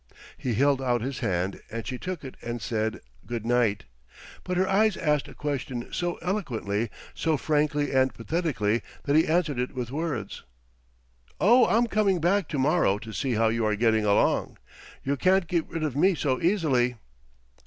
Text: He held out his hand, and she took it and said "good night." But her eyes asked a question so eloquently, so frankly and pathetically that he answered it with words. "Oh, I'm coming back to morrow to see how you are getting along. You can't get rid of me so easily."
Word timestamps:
He 0.35 0.55
held 0.55 0.81
out 0.81 1.01
his 1.01 1.19
hand, 1.19 1.61
and 1.69 1.85
she 1.85 1.99
took 1.99 2.23
it 2.23 2.33
and 2.41 2.59
said 2.59 3.01
"good 3.27 3.45
night." 3.45 3.85
But 4.43 4.57
her 4.57 4.67
eyes 4.67 4.97
asked 4.97 5.27
a 5.27 5.35
question 5.35 5.89
so 5.93 6.15
eloquently, 6.23 6.89
so 7.13 7.37
frankly 7.37 7.91
and 7.91 8.11
pathetically 8.11 8.81
that 9.03 9.15
he 9.15 9.27
answered 9.27 9.59
it 9.59 9.75
with 9.75 9.91
words. 9.91 10.41
"Oh, 11.39 11.67
I'm 11.67 11.85
coming 11.85 12.19
back 12.19 12.47
to 12.47 12.57
morrow 12.57 12.97
to 12.97 13.13
see 13.13 13.33
how 13.35 13.49
you 13.49 13.63
are 13.63 13.75
getting 13.75 14.03
along. 14.03 14.57
You 15.03 15.17
can't 15.17 15.45
get 15.45 15.67
rid 15.69 15.83
of 15.83 15.95
me 15.95 16.15
so 16.15 16.41
easily." 16.41 16.95